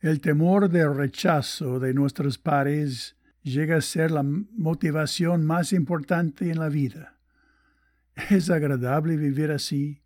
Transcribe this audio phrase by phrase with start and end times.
[0.00, 6.60] El temor del rechazo de nuestros pares llega a ser la motivación más importante en
[6.60, 7.18] la vida.
[8.30, 10.02] ¿Es agradable vivir así?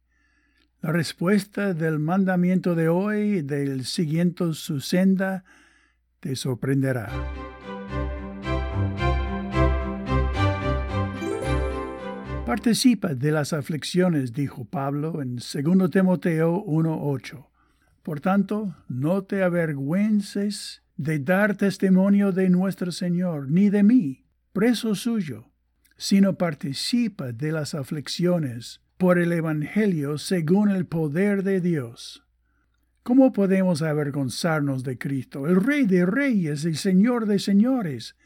[0.80, 5.44] La respuesta del mandamiento de hoy, del siguiente su senda,
[6.20, 7.11] te sorprenderá.
[12.46, 17.52] Participa de las aflicciones, dijo Pablo en 2 Timoteo 1.8.
[18.03, 24.95] Por tanto, no te avergüences de dar testimonio de nuestro Señor, ni de mí, preso
[24.95, 25.50] suyo,
[25.96, 32.25] sino participa de las aflicciones por el Evangelio según el poder de Dios.
[33.03, 38.17] ¿Cómo podemos avergonzarnos de Cristo, el Rey de Reyes y Señor de Señores,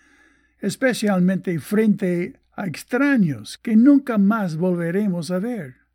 [0.58, 5.85] especialmente frente a extraños que nunca más volveremos a ver?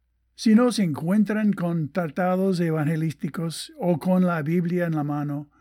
[0.43, 5.51] Si no se encuentran con tratados evangelísticos o con la Biblia en la mano,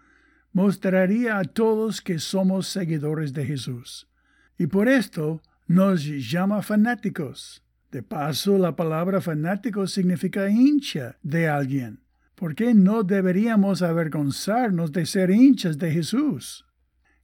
[0.55, 4.09] mostraría a todos que somos seguidores de Jesús.
[4.57, 7.63] Y por esto nos llama fanáticos.
[7.91, 12.01] De paso, la palabra fanático significa hincha de alguien.
[12.35, 16.65] ¿Por qué no deberíamos avergonzarnos de ser hinchas de Jesús?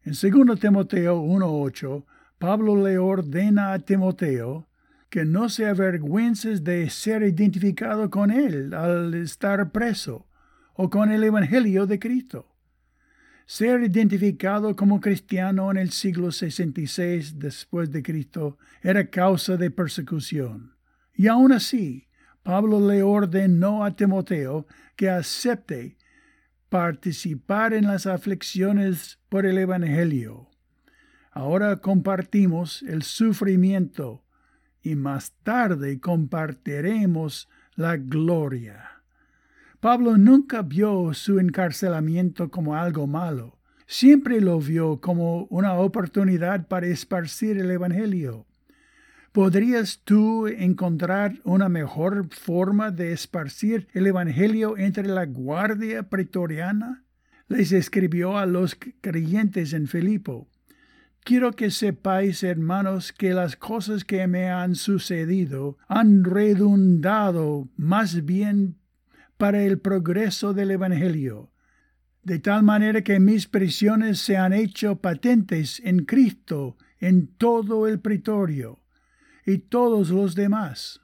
[0.02, 2.04] En 2 Timoteo 1.8,
[2.36, 4.68] Pablo le ordena a Timoteo
[5.08, 10.26] que no se avergüences de ser identificado con Él al estar preso
[10.74, 12.52] o con el Evangelio de Cristo.
[13.46, 20.74] Ser identificado como cristiano en el siglo 66 después de Cristo era causa de persecución.
[21.14, 22.08] Y aún así,
[22.42, 25.96] Pablo le ordenó a Timoteo que acepte
[26.68, 30.50] participar en las aflicciones por el Evangelio.
[31.30, 34.25] Ahora compartimos el sufrimiento
[34.86, 39.02] y más tarde compartiremos la gloria.
[39.80, 46.86] Pablo nunca vio su encarcelamiento como algo malo, siempre lo vio como una oportunidad para
[46.86, 48.46] esparcir el Evangelio.
[49.32, 57.04] ¿Podrías tú encontrar una mejor forma de esparcir el Evangelio entre la guardia pretoriana?
[57.48, 60.48] Les escribió a los creyentes en Filipo.
[61.26, 68.76] Quiero que sepáis, hermanos, que las cosas que me han sucedido han redundado más bien
[69.36, 71.50] para el progreso del Evangelio,
[72.22, 77.98] de tal manera que mis prisiones se han hecho patentes en Cristo en todo el
[77.98, 78.78] pretorio
[79.44, 81.00] y todos los demás.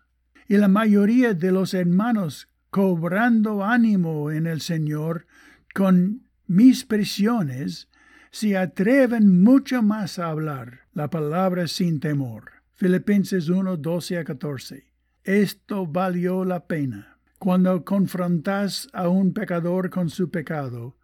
[0.46, 5.26] Y la mayoría de los hermanos, cobrando ánimo en el Señor
[5.74, 7.88] con mis prisiones,
[8.32, 12.50] se atreven mucho más a hablar la palabra sin temor.
[12.72, 14.86] Filipenses 1, 12 a 14.
[15.22, 17.18] Esto valió la pena.
[17.38, 20.96] Cuando confrontas a un pecador con su pecado,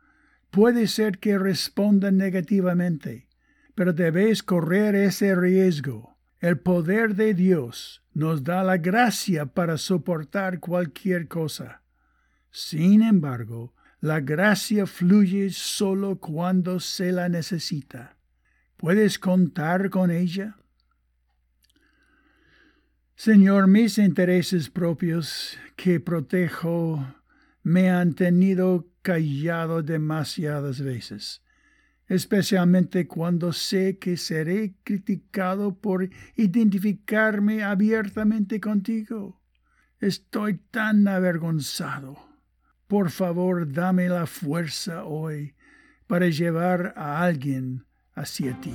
[0.51, 3.29] puede ser que responda negativamente,
[3.75, 6.17] pero debes correr ese riesgo.
[6.41, 11.83] El poder de Dios nos da la gracia para soportar cualquier cosa.
[12.51, 18.17] Sin embargo, la gracia fluye solo cuando se la necesita.
[18.77, 20.57] ¿Puedes contar con ella?
[23.17, 27.05] Señor, mis intereses propios que protejo
[27.65, 31.43] me han tenido callado demasiadas veces,
[32.07, 39.41] especialmente cuando sé que seré criticado por identificarme abiertamente contigo.
[39.99, 42.28] Estoy tan avergonzado.
[42.89, 45.55] Por favor, dame la fuerza hoy
[46.07, 47.85] para llevar a alguien
[48.15, 48.73] hacia ti.